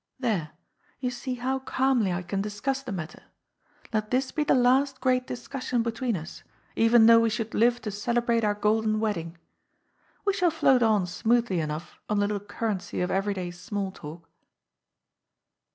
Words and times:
There, 0.17 0.53
you 0.99 1.11
see 1.11 1.35
how 1.35 1.59
calmly 1.59 2.11
I 2.11 2.23
can 2.23 2.41
discuss 2.41 2.81
the 2.81 2.91
matter. 2.91 3.21
Let 3.93 4.09
this 4.09 4.31
be 4.31 4.43
the 4.43 4.55
last 4.55 4.99
great 4.99 5.27
discussion 5.27 5.83
between 5.83 6.17
us, 6.17 6.41
even 6.75 7.05
though 7.05 7.19
we 7.19 7.29
should 7.29 7.53
live 7.53 7.79
to 7.83 7.91
celebrate 7.91 8.43
our 8.43 8.55
golden 8.55 8.99
wedding. 8.99 9.37
We 10.25 10.33
shall 10.33 10.49
float 10.49 10.81
on 10.81 11.05
smoothly 11.05 11.59
enough 11.59 11.99
on 12.09 12.17
the 12.17 12.25
little 12.25 12.39
currency 12.39 13.01
of 13.01 13.11
everyday 13.11 13.51
small 13.51 13.91
talk." 13.91 14.27